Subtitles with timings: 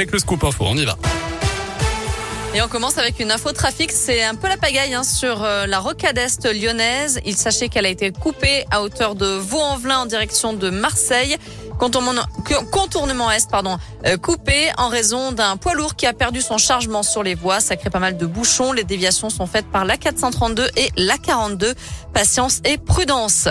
[0.00, 0.64] avec le scoop info.
[0.66, 0.96] On y va.
[2.54, 3.92] Et on commence avec une info trafic.
[3.92, 7.20] C'est un peu la pagaille hein, sur euh, la rocade est lyonnaise.
[7.26, 11.36] Il sachez qu'elle a été coupée à hauteur de Vaux-en-Velin en direction de Marseille.
[11.78, 17.02] Contournement est, pardon, euh, coupé en raison d'un poids lourd qui a perdu son chargement
[17.02, 17.60] sur les voies.
[17.60, 18.72] Ça crée pas mal de bouchons.
[18.72, 21.74] Les déviations sont faites par la 432 et la 42.
[22.14, 23.48] Patience et prudence.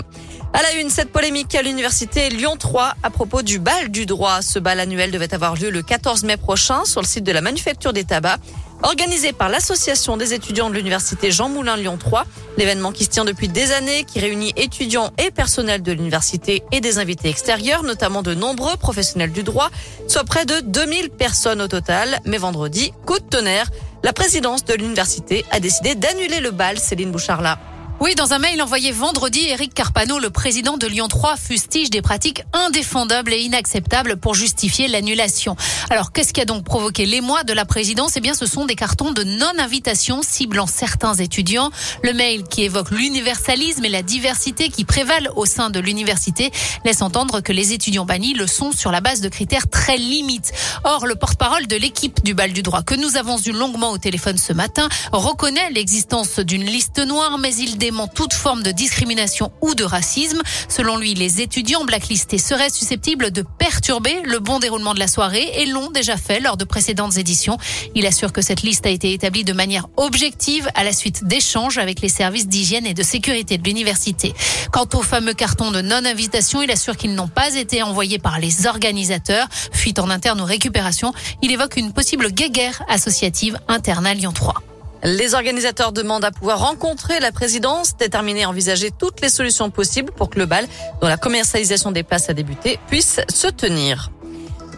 [0.51, 4.41] À la une, cette polémique à l'université Lyon 3 à propos du bal du droit.
[4.41, 7.41] Ce bal annuel devait avoir lieu le 14 mai prochain sur le site de la
[7.41, 8.41] manufacture des tabacs.
[8.81, 12.25] Organisé par l'association des étudiants de l'université Jean Moulin Lyon 3,
[12.57, 16.81] l'événement qui se tient depuis des années, qui réunit étudiants et personnel de l'université et
[16.81, 19.69] des invités extérieurs, notamment de nombreux professionnels du droit,
[20.07, 22.19] soit près de 2000 personnes au total.
[22.25, 23.69] Mais vendredi, coup de tonnerre,
[24.03, 27.59] la présidence de l'université a décidé d'annuler le bal, Céline Bouchard-là.
[28.01, 32.01] Oui, dans un mail envoyé vendredi, Eric Carpano, le président de Lyon 3, fustige des
[32.01, 35.57] pratiques indéfendables et inacceptables pour justifier l'annulation.
[35.89, 38.13] Alors, qu'est-ce qui a donc provoqué l'émoi de la présidence?
[38.15, 41.71] Eh bien, ce sont des cartons de non-invitation ciblant certains étudiants.
[42.01, 46.51] Le mail qui évoque l'universalisme et la diversité qui prévalent au sein de l'université
[46.85, 50.53] laisse entendre que les étudiants bannis le sont sur la base de critères très limites.
[50.85, 53.97] Or, le porte-parole de l'équipe du bal du droit que nous avons eu longuement au
[53.97, 59.75] téléphone ce matin reconnaît l'existence d'une liste noire, mais il toute forme de discrimination ou
[59.75, 60.41] de racisme.
[60.67, 65.49] Selon lui, les étudiants blacklistés seraient susceptibles de perturber le bon déroulement de la soirée
[65.55, 67.57] et l'ont déjà fait lors de précédentes éditions.
[67.95, 71.77] Il assure que cette liste a été établie de manière objective à la suite d'échanges
[71.77, 74.33] avec les services d'hygiène et de sécurité de l'université.
[74.71, 78.67] Quant au fameux carton de non-invitation, il assure qu'ils n'ont pas été envoyés par les
[78.67, 79.47] organisateurs.
[79.71, 84.68] Fuite en interne ou récupération, il évoque une possible guéguerre associative interne à Lyon 3.
[85.03, 90.11] Les organisateurs demandent à pouvoir rencontrer la présidence, déterminer et envisager toutes les solutions possibles
[90.11, 90.67] pour que le bal,
[91.01, 94.11] dont la commercialisation des places a débuté, puisse se tenir.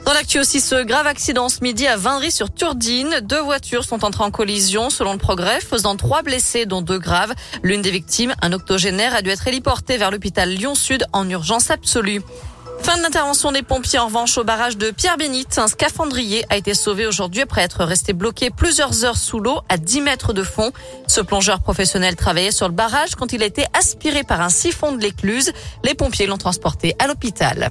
[0.06, 3.20] Dans l'actu aussi, ce grave accident ce midi à Vinry sur Turdine.
[3.22, 7.34] Deux voitures sont entrées en collision selon le progrès, faisant trois blessés, dont deux graves.
[7.62, 12.22] L'une des victimes, un octogénaire, a dû être héliporté vers l'hôpital Lyon-Sud en urgence absolue.
[12.84, 15.60] Fin de l'intervention des pompiers en revanche au barrage de Pierre-Bénite.
[15.60, 19.78] Un scaphandrier a été sauvé aujourd'hui après être resté bloqué plusieurs heures sous l'eau à
[19.78, 20.72] 10 mètres de fond.
[21.08, 24.94] Ce plongeur professionnel travaillait sur le barrage quand il a été aspiré par un siphon
[24.94, 25.52] de l'écluse.
[25.84, 27.70] Les pompiers l'ont transporté à l'hôpital.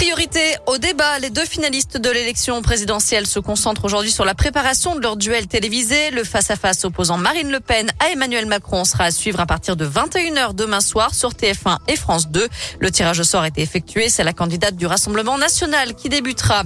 [0.00, 1.18] Priorité au débat.
[1.18, 5.46] Les deux finalistes de l'élection présidentielle se concentrent aujourd'hui sur la préparation de leur duel
[5.46, 6.10] télévisé.
[6.10, 9.86] Le face-à-face opposant Marine Le Pen à Emmanuel Macron sera à suivre à partir de
[9.86, 12.48] 21h demain soir sur TF1 et France 2.
[12.78, 14.08] Le tirage au sort a été effectué.
[14.08, 16.62] C'est la candidate du Rassemblement national qui débutera.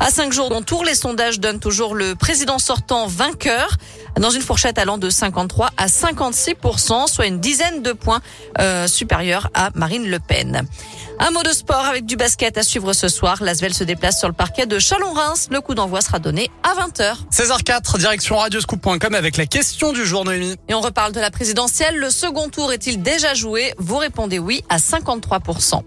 [0.00, 3.76] À cinq jours d'un tour, les sondages donnent toujours le président sortant vainqueur
[4.18, 6.54] dans une fourchette allant de 53 à 56
[7.06, 8.22] soit une dizaine de points
[8.58, 10.66] euh, supérieurs à Marine Le Pen.
[11.20, 13.42] Un mot de sport avec du basket à suivre ce soir.
[13.42, 15.48] L'Asvel se déplace sur le parquet de Chalon-Reims.
[15.50, 17.16] Le coup d'envoi sera donné à 20h.
[17.32, 20.54] 16h04, direction radioscoop.com avec la question du jour, Noémie.
[20.68, 21.96] Et on reparle de la présidentielle.
[21.96, 23.74] Le second tour est-il déjà joué?
[23.78, 25.82] Vous répondez oui à 53%.